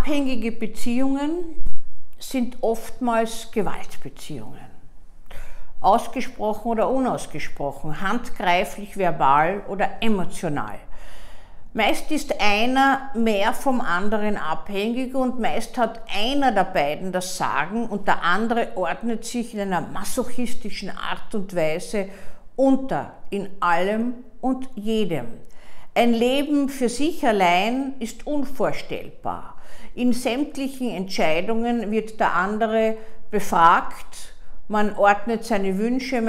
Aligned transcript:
Abhängige 0.00 0.50
Beziehungen 0.50 1.62
sind 2.18 2.56
oftmals 2.62 3.50
Gewaltbeziehungen. 3.52 4.64
Ausgesprochen 5.82 6.68
oder 6.68 6.88
unausgesprochen, 6.88 8.00
handgreiflich, 8.00 8.96
verbal 8.96 9.62
oder 9.68 9.90
emotional. 10.00 10.78
Meist 11.74 12.10
ist 12.12 12.40
einer 12.40 13.10
mehr 13.14 13.52
vom 13.52 13.82
anderen 13.82 14.38
abhängig 14.38 15.14
und 15.14 15.38
meist 15.38 15.76
hat 15.76 16.00
einer 16.16 16.50
der 16.52 16.64
beiden 16.64 17.12
das 17.12 17.36
Sagen 17.36 17.86
und 17.86 18.08
der 18.08 18.22
andere 18.22 18.68
ordnet 18.76 19.26
sich 19.26 19.52
in 19.52 19.60
einer 19.60 19.82
masochistischen 19.82 20.88
Art 20.88 21.34
und 21.34 21.54
Weise 21.54 22.08
unter 22.56 23.12
in 23.28 23.50
allem 23.60 24.14
und 24.40 24.66
jedem. 24.76 25.26
Ein 25.94 26.12
Leben 26.14 26.68
für 26.68 26.88
sich 26.88 27.26
allein 27.26 27.94
ist 27.98 28.26
unvorstellbar. 28.26 29.56
In 29.94 30.12
sämtlichen 30.12 30.88
Entscheidungen 30.90 31.90
wird 31.90 32.20
der 32.20 32.34
andere 32.34 32.96
befragt, 33.30 34.34
man 34.68 34.94
ordnet 34.94 35.44
seine 35.44 35.78
Wünsche, 35.78 36.22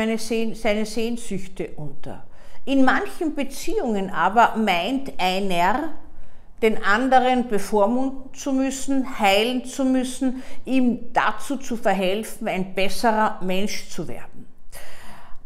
seine 0.56 0.86
Sehnsüchte 0.86 1.70
unter. 1.76 2.24
In 2.66 2.84
manchen 2.84 3.36
Beziehungen 3.36 4.10
aber 4.10 4.56
meint 4.56 5.14
einer, 5.20 5.94
den 6.64 6.84
anderen 6.84 7.48
bevormunden 7.48 8.34
zu 8.34 8.54
müssen, 8.54 9.20
heilen 9.20 9.66
zu 9.66 9.86
müssen, 9.86 10.42
ihm 10.66 11.14
dazu 11.14 11.58
zu 11.58 11.78
verhelfen, 11.78 12.48
ein 12.48 12.74
besserer 12.74 13.40
Mensch 13.42 13.90
zu 13.90 14.08
werden. 14.08 14.48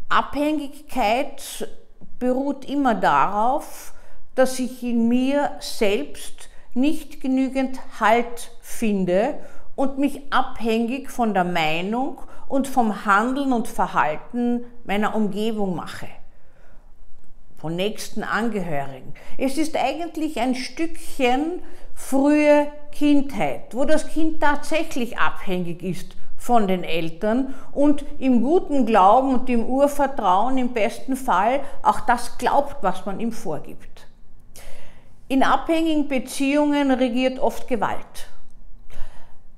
Abhängigkeit 0.07 1.69
beruht 2.19 2.65
immer 2.65 2.95
darauf, 2.95 3.93
dass 4.35 4.59
ich 4.59 4.83
in 4.83 5.07
mir 5.07 5.51
selbst 5.59 6.49
nicht 6.73 7.21
genügend 7.21 7.79
Halt 7.99 8.51
finde 8.61 9.39
und 9.75 9.97
mich 9.97 10.21
abhängig 10.31 11.09
von 11.09 11.33
der 11.33 11.45
Meinung 11.45 12.19
und 12.47 12.67
vom 12.67 13.05
Handeln 13.05 13.53
und 13.53 13.67
Verhalten 13.67 14.65
meiner 14.83 15.15
Umgebung 15.15 15.75
mache 15.75 16.07
von 17.57 17.75
nächsten 17.75 18.23
Angehörigen. 18.23 19.15
Es 19.39 19.57
ist 19.57 19.75
eigentlich 19.75 20.39
ein 20.39 20.53
Stückchen 20.53 21.63
frühe 21.95 22.67
Kindheit, 22.91 23.73
wo 23.73 23.85
das 23.85 24.07
Kind 24.07 24.41
tatsächlich 24.41 25.17
abhängig 25.17 25.81
ist 25.81 26.15
von 26.37 26.67
den 26.67 26.83
Eltern 26.83 27.55
und 27.71 28.05
im 28.19 28.43
guten 28.43 28.85
Glauben 28.85 29.33
und 29.33 29.49
im 29.49 29.65
Urvertrauen 29.65 30.59
im 30.59 30.73
besten 30.73 31.15
Fall 31.15 31.61
auch 31.81 32.01
das 32.01 32.37
glaubt, 32.37 32.83
was 32.83 33.05
man 33.05 33.19
ihm 33.19 33.31
vorgibt. 33.31 34.04
In 35.27 35.41
abhängigen 35.41 36.07
Beziehungen 36.07 36.91
regiert 36.91 37.39
oft 37.39 37.67
Gewalt. 37.67 38.27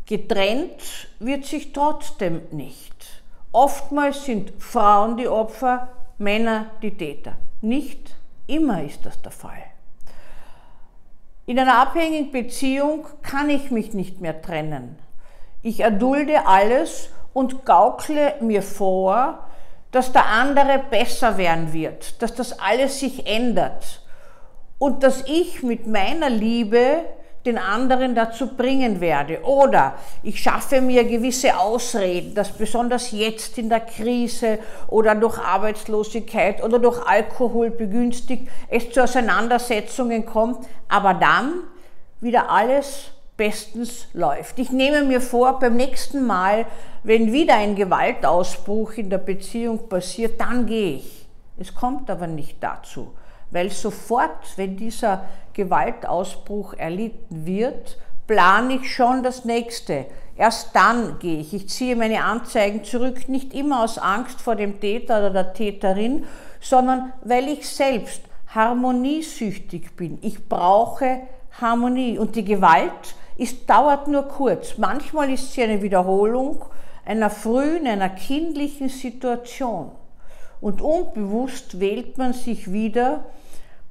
Getrennt 0.06 1.10
wird 1.20 1.44
sich 1.44 1.74
trotzdem 1.74 2.42
nicht. 2.52 3.22
Oftmals 3.52 4.24
sind 4.24 4.54
Frauen 4.64 5.18
die 5.18 5.28
Opfer, 5.28 5.90
Männer 6.20 6.68
die 6.82 6.96
Täter. 6.96 7.34
Nicht 7.62 8.16
immer 8.48 8.82
ist 8.82 9.06
das 9.06 9.22
der 9.22 9.34
Fall. 9.34 9.62
In 11.46 11.60
einer 11.60 11.80
abhängigen 11.80 12.32
Beziehung 12.32 13.06
kann 13.22 13.50
ich 13.50 13.70
mich 13.70 13.94
nicht 13.94 14.22
mehr 14.22 14.42
trennen. 14.42 14.98
Ich 15.64 15.82
erdulde 15.82 16.48
alles 16.48 17.10
und 17.34 17.66
gaukle 17.66 18.36
mir 18.40 18.62
vor, 18.62 19.46
dass 19.92 20.14
der 20.14 20.28
andere 20.28 20.80
besser 20.90 21.38
werden 21.38 21.74
wird, 21.74 22.22
dass 22.22 22.34
das 22.34 22.58
alles 22.58 23.02
sich 23.02 23.28
ändert 23.28 24.02
und 24.80 25.04
dass 25.04 25.24
ich 25.26 25.64
mit 25.64 25.88
meiner 25.88 26.30
Liebe 26.30 27.04
den 27.46 27.58
anderen 27.58 28.14
dazu 28.14 28.56
bringen 28.56 29.00
werde. 29.00 29.42
Oder 29.44 29.96
ich 30.22 30.42
schaffe 30.42 30.82
mir 30.82 31.06
gewisse 31.06 31.58
Ausreden, 31.58 32.36
dass 32.36 32.52
besonders 32.52 33.12
jetzt 33.12 33.58
in 33.58 33.70
der 33.70 33.80
Krise 33.80 34.60
oder 34.88 35.16
durch 35.16 35.40
Arbeitslosigkeit 35.40 36.62
oder 36.62 36.78
durch 36.78 37.02
Alkohol 37.08 37.72
begünstigt 37.72 38.50
es 38.70 38.92
zu 38.92 39.04
Auseinandersetzungen 39.04 40.26
kommt, 40.26 40.68
aber 40.90 41.14
dann 41.14 41.64
wieder 42.20 42.50
alles 42.50 43.12
bestens 43.38 44.08
läuft. 44.14 44.60
Ich 44.60 44.72
nehme 44.72 45.04
mir 45.04 45.22
vor, 45.22 45.60
beim 45.60 45.78
nächsten 45.78 46.26
Mal, 46.26 46.66
wenn 47.04 47.32
wieder 47.32 47.56
ein 47.56 47.76
Gewaltausbruch 47.76 48.94
in 48.94 49.10
der 49.10 49.20
Beziehung 49.20 49.88
passiert, 49.88 50.42
dann 50.42 50.66
gehe 50.66 50.98
ich. 50.98 51.28
Es 51.60 51.74
kommt 51.74 52.10
aber 52.10 52.28
nicht 52.28 52.58
dazu 52.60 53.14
weil 53.52 53.72
sofort, 53.72 54.58
wenn 54.58 54.78
dieser 54.78 55.26
Gewaltausbruch 55.54 56.74
erlitten 56.74 57.46
wird, 57.46 57.98
plane 58.28 58.76
ich 58.76 58.94
schon 58.94 59.24
das 59.24 59.46
nächste. 59.46 60.06
Erst 60.36 60.76
dann 60.76 61.18
gehe 61.20 61.40
ich. 61.40 61.54
Ich 61.54 61.70
ziehe 61.70 61.96
meine 61.96 62.24
Anzeigen 62.24 62.84
zurück, 62.84 63.28
nicht 63.28 63.54
immer 63.54 63.84
aus 63.84 63.98
Angst 63.98 64.42
vor 64.42 64.56
dem 64.56 64.80
Täter 64.80 65.20
oder 65.20 65.32
der 65.32 65.54
Täterin, 65.54 66.26
sondern 66.60 67.14
weil 67.24 67.48
ich 67.48 67.68
selbst 67.68 68.22
harmoniesüchtig 68.54 69.96
bin. 69.96 70.20
Ich 70.22 70.48
brauche 70.48 71.22
Harmonie 71.60 72.18
und 72.20 72.36
die 72.36 72.46
Gewalt 72.46 73.16
ist, 73.38 73.70
dauert 73.70 74.08
nur 74.08 74.24
kurz. 74.24 74.78
Manchmal 74.78 75.32
ist 75.32 75.54
sie 75.54 75.64
eine 75.64 75.82
Wiederholung 75.82 76.66
einer 77.06 77.30
frühen, 77.30 77.88
einer 77.88 78.10
kindlichen 78.10 78.90
Situation. 78.90 79.92
Und 80.60 80.82
unbewusst 80.82 81.80
wählt 81.80 82.18
man 82.18 82.34
sich 82.34 82.72
wieder 82.72 83.26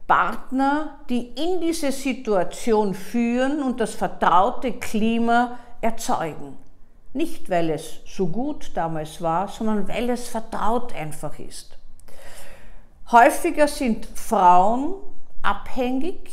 Partner, 0.06 0.98
die 1.08 1.28
in 1.28 1.60
diese 1.60 1.90
Situation 1.90 2.94
führen 2.94 3.62
und 3.62 3.80
das 3.80 3.94
vertraute 3.94 4.72
Klima 4.72 5.58
erzeugen. 5.80 6.56
Nicht, 7.12 7.50
weil 7.50 7.70
es 7.70 8.00
so 8.06 8.26
gut 8.26 8.72
damals 8.74 9.22
war, 9.22 9.48
sondern 9.48 9.88
weil 9.88 10.10
es 10.10 10.28
vertraut 10.28 10.94
einfach 10.94 11.38
ist. 11.38 11.78
Häufiger 13.10 13.68
sind 13.68 14.06
Frauen 14.14 14.94
abhängig 15.42 16.30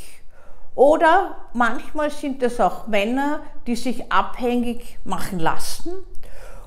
oder 0.75 1.38
manchmal 1.53 2.09
sind 2.09 2.41
es 2.44 2.59
auch 2.59 2.88
Männer, 2.88 3.41
die 3.67 3.75
sich 3.75 4.11
abhängig 4.11 4.97
machen 5.03 5.39
lassen 5.39 5.94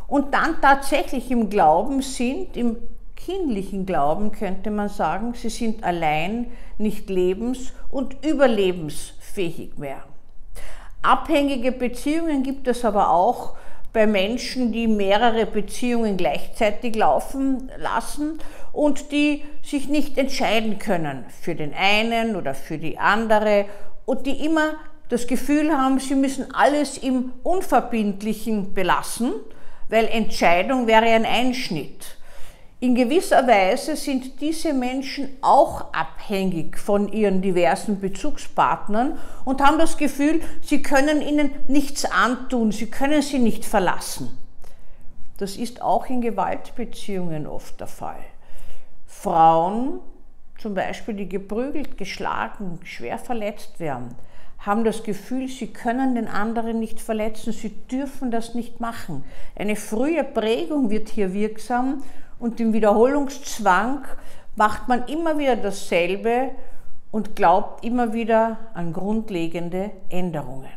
und 0.06 0.33
dann 0.33 0.60
tatsächlich 0.60 1.31
im 1.31 1.50
Glauben 1.50 2.03
sind, 2.03 2.56
im 2.56 2.77
kindlichen 3.16 3.87
Glauben 3.87 4.32
könnte 4.32 4.71
man 4.71 4.88
sagen, 4.88 5.34
sie 5.34 5.49
sind 5.49 5.82
allein 5.82 6.53
nicht 6.78 7.09
lebens- 7.10 7.72
und 7.91 8.25
überlebensfähig 8.25 9.78
mehr. 9.78 10.04
Abhängige 11.03 11.72
Beziehungen 11.72 12.43
gibt 12.43 12.69
es 12.69 12.84
aber 12.84 13.10
auch 13.10 13.56
bei 13.93 14.06
Menschen, 14.06 14.72
die 14.72 14.87
mehrere 14.87 15.47
Beziehungen 15.47 16.16
gleichzeitig 16.16 16.94
laufen 16.97 17.71
lassen 17.78 18.38
und 18.72 19.10
die 19.10 19.43
sich 19.62 19.88
nicht 19.88 20.19
entscheiden 20.19 20.78
können 20.78 21.25
für 21.41 21.54
den 21.54 21.72
einen 21.72 22.37
oder 22.37 22.54
für 22.54 22.77
die 22.77 22.98
andere 22.98 23.65
und 24.04 24.27
die 24.27 24.44
immer 24.44 24.75
das 25.09 25.27
Gefühl 25.27 25.72
haben, 25.72 25.98
sie 25.98 26.15
müssen 26.15 26.53
alles 26.54 26.98
im 26.98 27.33
Unverbindlichen 27.43 28.75
belassen, 28.75 29.33
weil 29.88 30.06
Entscheidung 30.09 30.87
wäre 30.87 31.06
ein 31.06 31.25
Einschnitt. 31.25 32.16
In 32.79 32.95
gewisser 32.95 33.47
Weise 33.47 33.97
sind 33.97 34.39
diese 34.43 34.75
Menschen 34.75 35.31
auch 35.41 35.95
abhängig 35.95 36.77
von 36.77 37.11
ihren 37.11 37.41
diversen 37.41 38.01
Bezugspartnern 38.01 39.19
und 39.47 39.63
haben 39.63 39.79
das 39.79 39.97
Gefühl, 39.97 40.43
sie 40.61 40.83
können 40.83 41.23
ihnen 41.23 41.51
nichts 41.69 42.05
antun, 42.05 42.73
sie 42.73 42.91
können 42.91 43.23
sie 43.23 43.39
nicht 43.39 43.65
verlassen. 43.65 44.37
Das 45.39 45.57
ist 45.57 45.81
auch 45.81 46.11
in 46.11 46.21
Gewaltbeziehungen 46.21 47.47
oft 47.47 47.81
der 47.81 47.87
Fall. 47.87 48.21
Frauen, 49.07 50.01
zum 50.59 50.75
Beispiel, 50.75 51.15
die 51.15 51.29
geprügelt, 51.31 51.97
geschlagen, 51.97 52.79
schwer 52.85 53.17
verletzt 53.17 53.81
werden, 53.81 54.15
haben 54.59 54.85
das 54.85 55.03
Gefühl, 55.03 55.49
sie 55.49 55.69
können 55.69 56.15
den 56.15 56.29
anderen 56.29 56.79
nicht 56.79 57.01
verletzen, 57.01 57.55
sie 57.55 57.71
dürfen 57.71 58.31
das 58.31 58.55
nicht 58.55 58.81
machen. 58.81 59.25
Eine 59.55 59.77
frühe 59.77 60.25
Prägung 60.25 60.91
wird 60.91 61.09
hier 61.09 61.33
wirksam 61.33 62.03
und 62.38 62.60
im 62.60 62.72
Wiederholungszwang 62.72 64.04
macht 64.56 64.88
man 64.88 65.06
immer 65.06 65.38
wieder 65.38 65.56
dasselbe 65.56 66.50
und 67.10 67.36
glaubt 67.36 67.84
immer 67.84 68.12
wieder 68.12 68.59
an 68.74 68.92
grundlegende 68.92 69.91
Änderungen. 70.10 70.72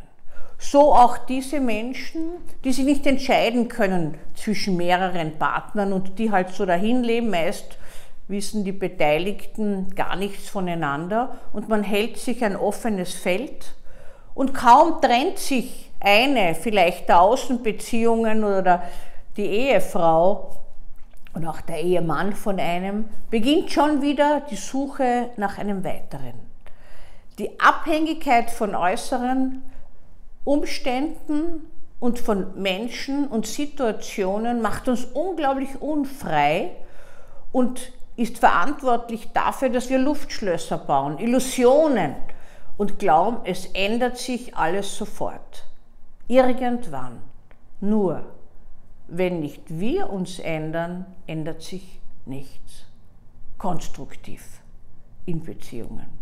So 0.58 0.94
auch 0.94 1.16
diese 1.18 1.58
Menschen, 1.58 2.32
die 2.64 2.72
sich 2.72 2.84
nicht 2.84 3.06
entscheiden 3.06 3.68
können 3.68 4.18
zwischen 4.34 4.76
mehreren 4.76 5.38
Partnern 5.38 5.92
und 5.92 6.18
die 6.18 6.30
halt 6.30 6.50
so 6.50 6.66
dahin 6.66 7.02
leben, 7.02 7.30
meist 7.30 7.78
wissen 8.28 8.64
die 8.64 8.72
Beteiligten 8.72 9.94
gar 9.96 10.16
nichts 10.16 10.48
voneinander 10.48 11.36
und 11.52 11.68
man 11.68 11.82
hält 11.82 12.18
sich 12.18 12.44
ein 12.44 12.56
offenes 12.56 13.14
Feld 13.14 13.74
und 14.34 14.54
kaum 14.54 15.00
trennt 15.00 15.38
sich 15.38 15.90
eine 15.98 16.54
vielleicht 16.54 17.08
der 17.08 17.20
Außenbeziehungen 17.22 18.44
oder 18.44 18.82
die 19.36 19.46
Ehefrau 19.46 20.59
und 21.34 21.46
auch 21.46 21.60
der 21.60 21.80
Ehemann 21.80 22.32
von 22.32 22.58
einem, 22.58 23.06
beginnt 23.30 23.70
schon 23.70 24.02
wieder 24.02 24.42
die 24.50 24.56
Suche 24.56 25.30
nach 25.36 25.58
einem 25.58 25.84
weiteren. 25.84 26.34
Die 27.38 27.58
Abhängigkeit 27.60 28.50
von 28.50 28.74
Äußeren 28.74 29.62
Umständen 30.44 31.70
und 32.00 32.18
von 32.18 32.60
Menschen 32.60 33.28
und 33.28 33.46
Situationen 33.46 34.62
macht 34.62 34.88
uns 34.88 35.04
unglaublich 35.04 35.80
unfrei 35.80 36.70
und 37.52 37.92
ist 38.16 38.38
verantwortlich 38.38 39.30
dafür, 39.32 39.68
dass 39.68 39.88
wir 39.90 39.98
Luftschlösser 39.98 40.78
bauen, 40.78 41.18
Illusionen 41.18 42.14
und 42.76 42.98
glauben, 42.98 43.38
es 43.44 43.66
ändert 43.66 44.18
sich 44.18 44.56
alles 44.56 44.96
sofort. 44.96 45.64
Irgendwann. 46.28 47.20
Nur, 47.80 48.22
wenn 49.10 49.40
nicht 49.40 49.62
wir 49.68 50.10
uns 50.10 50.38
ändern, 50.38 51.06
ändert 51.26 51.62
sich 51.62 52.00
nichts. 52.26 52.86
Konstruktiv 53.58 54.60
in 55.26 55.42
Beziehungen. 55.42 56.19